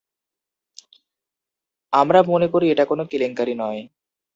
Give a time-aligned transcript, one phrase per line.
[1.93, 3.81] আমরা মনে করি এটা কোন কেলেঙ্কারি নয়।